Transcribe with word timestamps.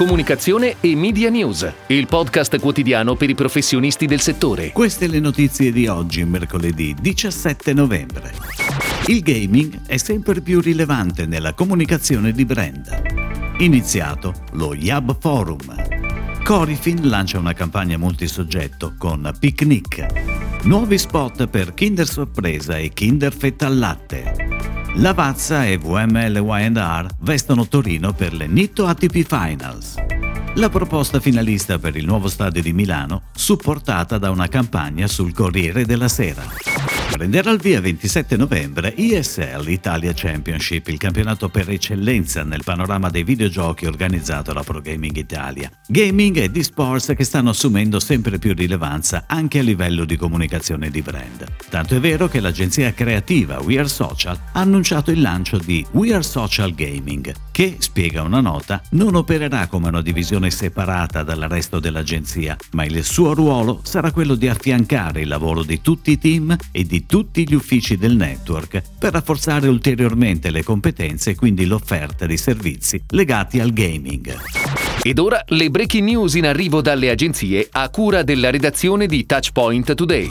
Comunicazione 0.00 0.76
e 0.80 0.96
Media 0.96 1.28
News, 1.28 1.70
il 1.88 2.06
podcast 2.06 2.58
quotidiano 2.58 3.16
per 3.16 3.28
i 3.28 3.34
professionisti 3.34 4.06
del 4.06 4.20
settore. 4.20 4.72
Queste 4.72 5.06
le 5.06 5.20
notizie 5.20 5.70
di 5.72 5.88
oggi, 5.88 6.24
mercoledì 6.24 6.96
17 6.98 7.74
novembre. 7.74 8.32
Il 9.08 9.20
gaming 9.20 9.84
è 9.84 9.98
sempre 9.98 10.40
più 10.40 10.62
rilevante 10.62 11.26
nella 11.26 11.52
comunicazione 11.52 12.32
di 12.32 12.46
brand. 12.46 13.58
Iniziato 13.58 14.32
lo 14.52 14.72
Yab 14.74 15.18
Forum. 15.20 15.70
Corifin 16.44 17.06
lancia 17.06 17.38
una 17.38 17.52
campagna 17.52 17.98
multisoggetto 17.98 18.94
con 18.96 19.30
Picnic. 19.38 20.62
Nuovi 20.62 20.96
spot 20.96 21.46
per 21.46 21.74
Kinder 21.74 22.08
Sorpresa 22.08 22.78
e 22.78 22.88
Kinder 22.88 23.34
Fetta 23.34 23.66
al 23.66 23.76
Latte. 23.76 24.69
Lavazza 24.94 25.64
e 25.66 25.78
VML 25.78 26.42
Y&R 26.44 27.06
vestono 27.20 27.68
Torino 27.68 28.12
per 28.12 28.34
le 28.34 28.48
Nitto 28.48 28.86
ATP 28.86 29.22
Finals. 29.22 30.09
La 30.54 30.68
proposta 30.68 31.20
finalista 31.20 31.78
per 31.78 31.94
il 31.96 32.04
nuovo 32.04 32.28
stadio 32.28 32.60
di 32.60 32.72
Milano, 32.72 33.22
supportata 33.32 34.18
da 34.18 34.30
una 34.30 34.48
campagna 34.48 35.06
sul 35.06 35.32
Corriere 35.32 35.84
della 35.86 36.08
Sera. 36.08 36.42
Prenderà 37.12 37.50
il 37.50 37.60
via 37.60 37.80
27 37.80 38.36
novembre 38.36 38.96
ESL 38.96 39.68
Italia 39.68 40.12
Championship, 40.12 40.88
il 40.88 40.98
campionato 40.98 41.48
per 41.48 41.70
eccellenza 41.70 42.42
nel 42.42 42.62
panorama 42.64 43.10
dei 43.10 43.22
videogiochi 43.22 43.86
organizzato 43.86 44.52
da 44.52 44.62
Pro 44.62 44.80
Gaming 44.80 45.16
Italia. 45.16 45.70
Gaming 45.86 46.36
e 46.38 46.50
di-sports 46.50 47.12
che 47.14 47.24
stanno 47.24 47.50
assumendo 47.50 48.00
sempre 48.00 48.38
più 48.38 48.52
rilevanza 48.52 49.24
anche 49.28 49.60
a 49.60 49.62
livello 49.62 50.04
di 50.04 50.16
comunicazione 50.16 50.90
di 50.90 51.02
brand. 51.02 51.44
Tanto 51.68 51.94
è 51.94 52.00
vero 52.00 52.26
che 52.26 52.40
l'agenzia 52.40 52.92
creativa 52.92 53.60
We 53.60 53.78
Are 53.78 53.88
Social 53.88 54.36
ha 54.52 54.60
annunciato 54.60 55.10
il 55.10 55.20
lancio 55.20 55.58
di 55.58 55.86
We 55.92 56.12
Are 56.12 56.22
Social 56.22 56.74
Gaming, 56.74 57.32
che, 57.60 57.76
spiega 57.76 58.22
una 58.22 58.40
nota, 58.40 58.80
non 58.92 59.14
opererà 59.14 59.66
come 59.66 59.88
una 59.88 60.00
divisione 60.00 60.50
separata 60.50 61.22
dal 61.22 61.40
resto 61.40 61.78
dell'agenzia, 61.78 62.56
ma 62.70 62.86
il 62.86 63.04
suo 63.04 63.34
ruolo 63.34 63.80
sarà 63.82 64.12
quello 64.12 64.34
di 64.34 64.48
affiancare 64.48 65.20
il 65.20 65.28
lavoro 65.28 65.62
di 65.62 65.82
tutti 65.82 66.12
i 66.12 66.18
team 66.18 66.56
e 66.72 66.84
di 66.84 67.04
tutti 67.04 67.46
gli 67.46 67.52
uffici 67.52 67.98
del 67.98 68.16
network 68.16 68.80
per 68.98 69.12
rafforzare 69.12 69.68
ulteriormente 69.68 70.50
le 70.50 70.64
competenze 70.64 71.32
e 71.32 71.34
quindi 71.34 71.66
l'offerta 71.66 72.24
di 72.24 72.38
servizi 72.38 73.02
legati 73.08 73.60
al 73.60 73.74
gaming. 73.74 74.34
Ed 75.02 75.18
ora 75.18 75.44
le 75.48 75.68
breaking 75.68 76.08
news 76.08 76.36
in 76.36 76.46
arrivo 76.46 76.80
dalle 76.80 77.10
agenzie 77.10 77.68
a 77.72 77.90
cura 77.90 78.22
della 78.22 78.48
redazione 78.48 79.06
di 79.06 79.26
Touchpoint 79.26 79.92
Today 79.92 80.30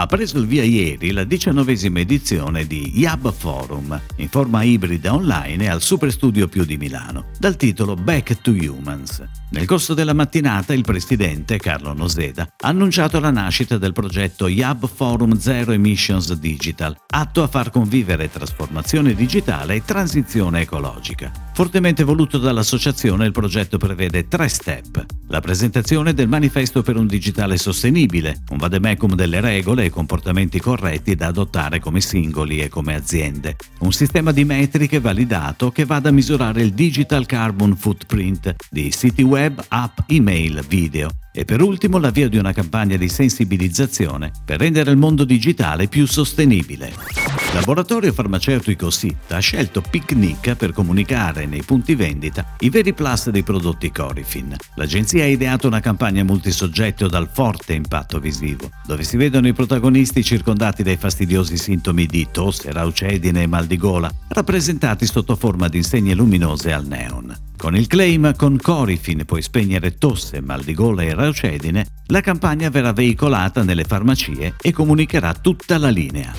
ha 0.00 0.06
preso 0.06 0.38
il 0.38 0.46
via 0.46 0.64
ieri 0.64 1.10
la 1.10 1.24
diciannovesima 1.24 2.00
edizione 2.00 2.66
di 2.66 2.98
Yab 2.98 3.30
Forum, 3.30 4.00
in 4.16 4.30
forma 4.30 4.62
ibrida 4.62 5.12
online 5.12 5.68
al 5.68 5.82
Super 5.82 6.10
Studio 6.10 6.48
Più 6.48 6.64
di 6.64 6.78
Milano, 6.78 7.26
dal 7.38 7.56
titolo 7.56 7.96
Back 7.96 8.40
to 8.40 8.50
Humans. 8.50 9.22
Nel 9.50 9.66
corso 9.66 9.92
della 9.92 10.14
mattinata 10.14 10.72
il 10.72 10.80
presidente 10.80 11.58
Carlo 11.58 11.92
Noseda 11.92 12.44
ha 12.44 12.68
annunciato 12.68 13.20
la 13.20 13.30
nascita 13.30 13.76
del 13.76 13.92
progetto 13.92 14.48
Yab 14.48 14.88
Forum 14.88 15.36
Zero 15.36 15.72
Emissions 15.72 16.32
Digital, 16.32 16.96
atto 17.06 17.42
a 17.42 17.48
far 17.48 17.68
convivere 17.68 18.30
trasformazione 18.30 19.12
digitale 19.12 19.74
e 19.74 19.84
transizione 19.84 20.62
ecologica. 20.62 21.30
Fortemente 21.52 22.04
voluto 22.04 22.38
dall'associazione, 22.38 23.26
il 23.26 23.32
progetto 23.32 23.76
prevede 23.76 24.28
tre 24.28 24.48
step. 24.48 25.19
La 25.30 25.38
presentazione 25.38 26.12
del 26.12 26.26
manifesto 26.26 26.82
per 26.82 26.96
un 26.96 27.06
digitale 27.06 27.56
sostenibile, 27.56 28.42
un 28.50 28.56
vademecum 28.56 29.14
delle 29.14 29.40
regole 29.40 29.84
e 29.84 29.90
comportamenti 29.90 30.58
corretti 30.58 31.14
da 31.14 31.28
adottare 31.28 31.78
come 31.78 32.00
singoli 32.00 32.58
e 32.58 32.68
come 32.68 32.96
aziende. 32.96 33.54
Un 33.78 33.92
sistema 33.92 34.32
di 34.32 34.44
metriche 34.44 34.98
validato 34.98 35.70
che 35.70 35.84
vada 35.84 36.08
a 36.08 36.12
misurare 36.12 36.62
il 36.62 36.72
digital 36.72 37.26
carbon 37.26 37.76
footprint 37.76 38.56
di 38.70 38.90
siti 38.90 39.22
web 39.22 39.64
app, 39.68 40.00
email, 40.08 40.64
video. 40.66 41.10
E 41.40 41.46
per 41.46 41.62
ultimo 41.62 41.96
l'avvio 41.96 42.28
di 42.28 42.36
una 42.36 42.52
campagna 42.52 42.98
di 42.98 43.08
sensibilizzazione 43.08 44.30
per 44.44 44.58
rendere 44.58 44.90
il 44.90 44.98
mondo 44.98 45.24
digitale 45.24 45.88
più 45.88 46.06
sostenibile. 46.06 46.92
Laboratorio 47.54 48.12
farmaceutico 48.12 48.90
SIT 48.90 49.32
ha 49.32 49.38
scelto 49.38 49.80
Picnic 49.80 50.54
per 50.54 50.72
comunicare 50.72 51.46
nei 51.46 51.62
punti 51.62 51.94
vendita 51.94 52.56
i 52.58 52.68
veri 52.68 52.92
plus 52.92 53.30
dei 53.30 53.42
prodotti 53.42 53.90
Corifin. 53.90 54.54
L'agenzia 54.74 55.24
ha 55.24 55.28
ideato 55.28 55.66
una 55.66 55.80
campagna 55.80 56.22
multisoggetto 56.24 57.08
dal 57.08 57.30
forte 57.32 57.72
impatto 57.72 58.20
visivo, 58.20 58.68
dove 58.84 59.02
si 59.02 59.16
vedono 59.16 59.48
i 59.48 59.54
protagonisti 59.54 60.22
circondati 60.22 60.82
dai 60.82 60.98
fastidiosi 60.98 61.56
sintomi 61.56 62.04
di 62.04 62.28
tosse, 62.30 62.70
raucedine 62.70 63.44
e 63.44 63.46
mal 63.46 63.64
di 63.64 63.78
gola, 63.78 64.12
rappresentati 64.28 65.06
sotto 65.06 65.36
forma 65.36 65.68
di 65.68 65.78
insegne 65.78 66.12
luminose 66.12 66.70
al 66.70 66.86
neon. 66.86 67.48
Con 67.60 67.76
il 67.76 67.88
claim 67.88 68.34
con 68.36 68.56
Corifin 68.56 69.26
puoi 69.26 69.42
spegnere 69.42 69.98
tosse, 69.98 70.40
mal 70.40 70.62
di 70.62 70.72
gola 70.72 71.02
e 71.02 71.14
raucedine, 71.14 71.86
la 72.06 72.22
campagna 72.22 72.70
verrà 72.70 72.94
veicolata 72.94 73.62
nelle 73.62 73.84
farmacie 73.84 74.54
e 74.58 74.72
comunicherà 74.72 75.34
tutta 75.34 75.76
la 75.76 75.90
linea. 75.90 76.32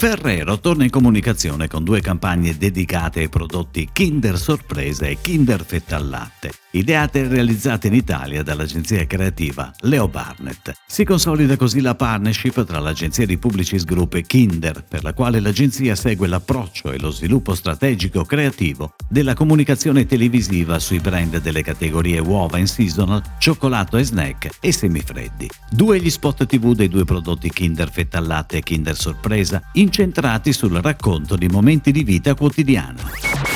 Ferrero 0.00 0.58
torna 0.60 0.84
in 0.84 0.88
comunicazione 0.88 1.68
con 1.68 1.84
due 1.84 2.00
campagne 2.00 2.56
dedicate 2.56 3.20
ai 3.20 3.28
prodotti 3.28 3.90
Kinder 3.92 4.38
Sorpresa 4.38 5.04
e 5.04 5.18
Kinder 5.20 5.62
Fetta 5.62 5.96
al 5.96 6.08
Latte, 6.08 6.52
ideate 6.70 7.20
e 7.20 7.28
realizzate 7.28 7.88
in 7.88 7.92
Italia 7.92 8.42
dall'agenzia 8.42 9.06
creativa 9.06 9.70
Leo 9.80 10.08
Barnett. 10.08 10.72
Si 10.86 11.04
consolida 11.04 11.58
così 11.58 11.82
la 11.82 11.94
partnership 11.94 12.64
tra 12.64 12.78
l'agenzia 12.78 13.26
di 13.26 13.36
Publicis 13.36 13.84
Group 13.84 14.14
e 14.14 14.22
Kinder, 14.22 14.86
per 14.88 15.02
la 15.02 15.12
quale 15.12 15.38
l'agenzia 15.38 15.94
segue 15.94 16.28
l'approccio 16.28 16.92
e 16.92 16.98
lo 16.98 17.10
sviluppo 17.10 17.54
strategico 17.54 18.24
creativo 18.24 18.94
della 19.06 19.34
comunicazione 19.34 20.06
televisiva 20.06 20.78
sui 20.78 21.00
brand 21.00 21.42
delle 21.42 21.62
categorie 21.62 22.20
uova 22.20 22.56
in 22.56 22.68
seasonal, 22.68 23.22
cioccolato 23.38 23.98
e 23.98 24.04
snack 24.04 24.56
e 24.60 24.72
semifreddi. 24.72 25.50
Due 25.70 26.00
gli 26.00 26.08
spot 26.08 26.46
TV 26.46 26.74
dei 26.74 26.88
due 26.88 27.04
prodotti 27.04 27.50
Kinder 27.50 27.90
Fetta 27.90 28.16
al 28.16 28.26
Latte 28.26 28.56
e 28.56 28.62
Kinder 28.62 28.96
Sorpresa 28.96 29.60
in 29.74 29.88
incentrati 29.90 30.52
sul 30.52 30.78
racconto 30.80 31.34
di 31.34 31.48
momenti 31.48 31.90
di 31.90 32.04
vita 32.04 32.36
quotidiana. 32.36 33.02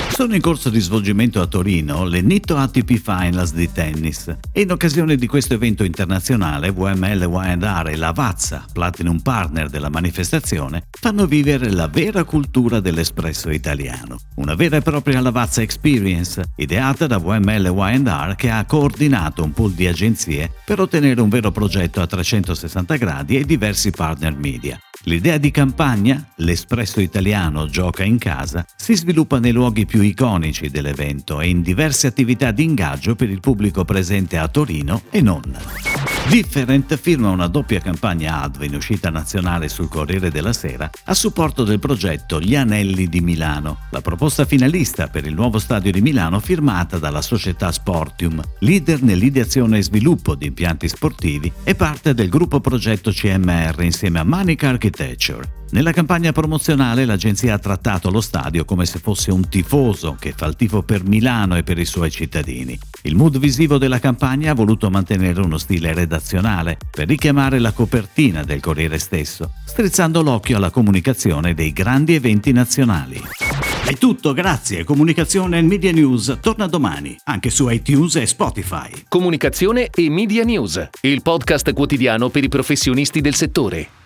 Sono 0.09 0.35
in 0.35 0.41
corso 0.41 0.69
di 0.69 0.81
svolgimento 0.81 1.41
a 1.41 1.47
Torino 1.47 2.05
le 2.05 2.21
Nitto 2.23 2.57
ATP 2.57 2.95
Finals 2.95 3.53
di 3.53 3.71
tennis 3.71 4.37
e 4.51 4.63
in 4.63 4.73
occasione 4.73 5.15
di 5.15 5.29
questo 5.29 5.55
evento 5.55 5.85
internazionale 5.85 6.73
VML 6.73 7.23
Y&R 7.23 7.89
e 7.89 7.97
Lavazza, 7.97 8.65
platinum 8.73 9.21
partner 9.21 9.69
della 9.69 9.91
manifestazione, 9.91 10.87
fanno 10.91 11.27
vivere 11.27 11.71
la 11.71 11.87
vera 11.87 12.25
cultura 12.25 12.81
dell'espresso 12.81 13.51
italiano. 13.51 14.19
Una 14.37 14.57
vera 14.57 14.77
e 14.77 14.83
propria 14.83 15.21
Lavazza 15.21 15.63
Experience, 15.63 16.43
ideata 16.57 17.07
da 17.07 17.19
VML 17.19 17.73
Y&R 17.73 18.35
che 18.35 18.51
ha 18.51 18.65
coordinato 18.65 19.45
un 19.45 19.53
pool 19.53 19.73
di 19.73 19.87
agenzie 19.87 20.51
per 20.65 20.81
ottenere 20.81 21.21
un 21.21 21.29
vero 21.29 21.53
progetto 21.53 22.01
a 22.01 22.07
360 22.09 22.97
gradi 22.97 23.39
e 23.39 23.45
diversi 23.45 23.91
partner 23.93 24.37
media. 24.37 24.81
L'idea 25.05 25.37
di 25.37 25.51
campagna, 25.51 26.25
l'espresso 26.37 27.01
italiano 27.01 27.69
gioca 27.69 28.05
in 28.05 28.17
casa, 28.17 28.65
si 28.75 28.97
sviluppa 28.97 29.39
nei 29.39 29.53
luoghi 29.53 29.85
più 29.85 30.01
iconici 30.01 30.71
dell'evento 30.71 31.41
e 31.41 31.49
in 31.49 31.61
diverse 31.61 32.07
attività 32.07 32.51
di 32.53 32.65
ingaggio 32.65 33.15
per 33.15 33.29
il 33.29 33.41
pubblico 33.41 33.85
presente 33.85 34.39
a 34.39 34.49
Torino 34.49 35.03
e 35.11 35.21
non. 35.21 35.43
Different 36.29 36.97
firma 36.97 37.31
una 37.31 37.47
doppia 37.47 37.81
campagna 37.81 38.43
ADV 38.43 38.63
in 38.63 38.75
uscita 38.75 39.11
nazionale 39.11 39.69
sul 39.69 39.89
Corriere 39.89 40.31
della 40.31 40.53
Sera 40.55 40.91
a 41.05 41.15
supporto 41.15 41.65
del 41.65 41.79
progetto 41.79 42.41
Gli 42.41 42.57
Anelli 42.57 43.09
di 43.09 43.21
Milano, 43.21 43.79
la 43.91 44.01
proposta 44.01 44.45
finalista 44.45 45.09
per 45.09 45.27
il 45.27 45.35
nuovo 45.35 45.59
stadio 45.59 45.93
di 45.93 46.01
Milano 46.01 46.41
firmata 46.41 46.99
dalla 46.99 47.23
società 47.23 47.71
Sportium, 47.71 48.43
leader 48.61 49.03
nell'ideazione 49.03 49.79
e 49.79 49.83
sviluppo 49.83 50.35
di 50.35 50.47
impianti 50.47 50.89
sportivi 50.89 51.53
e 51.63 51.75
parte 51.75 52.15
del 52.15 52.31
gruppo 52.31 52.59
progetto 52.59 53.13
CMR 53.13 53.83
insieme 53.83 54.19
a 54.19 54.25
Manic 54.25 54.65
Architecture. 54.65 55.63
Nella 55.71 55.93
campagna 55.93 56.33
promozionale 56.33 57.05
l'agenzia 57.05 57.55
ha 57.55 57.59
trattato 57.59 58.11
lo 58.11 58.21
stadio 58.21 58.65
come 58.65 58.87
se 58.87 58.99
fosse 58.99 59.31
un 59.31 59.49
tifoso 59.49 60.17
che 60.19 60.33
fa 60.35 60.47
il 60.47 60.57
tifo 60.57 60.83
per 60.83 61.05
Milano 61.05 61.57
e 61.57 61.63
per 61.63 61.79
i 61.79 61.85
suoi 61.85 62.11
cittadini. 62.11 62.79
Il 63.07 63.17
mood 63.17 63.39
visivo 63.39 63.77
della 63.77 63.99
campagna 63.99 64.53
ha 64.53 64.55
voluto 64.55 64.89
mantenere 64.89 65.39
uno 65.43 65.59
stile 65.59 65.93
redazionale 65.93 66.79
per 66.91 67.07
richiamare 67.07 67.59
la 67.59 67.73
copertina 67.73 68.45
del 68.45 68.61
Corriere 68.61 68.99
stesso, 68.99 69.53
strizzando 69.67 70.23
l'occhio 70.23 70.57
alla 70.57 70.71
comunicazione 70.71 71.53
dei 71.53 71.75
grandi 71.75 72.15
eventi 72.15 72.51
nazionali. 72.53 73.21
È 73.85 73.93
tutto, 73.99 74.33
grazie. 74.33 74.85
Comunicazione 74.85 75.59
e 75.59 75.63
Media 75.63 75.93
News 75.93 76.39
torna 76.41 76.67
domani, 76.67 77.15
anche 77.25 77.51
su 77.51 77.69
iTunes 77.69 78.17
e 78.17 78.25
Spotify. 78.25 78.91
Comunicazione 79.07 79.91
e 79.95 80.09
Media 80.09 80.43
News, 80.43 80.89
il 81.03 81.21
podcast 81.21 81.75
quotidiano 81.75 82.31
per 82.31 82.45
i 82.45 82.49
professionisti 82.49 83.21
del 83.21 83.35
settore. 83.35 84.04